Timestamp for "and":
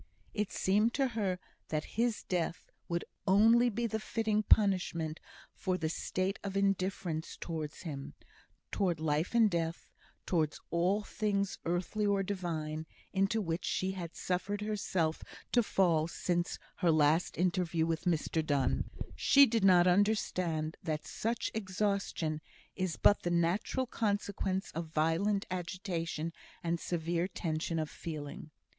9.35-9.47, 26.63-26.79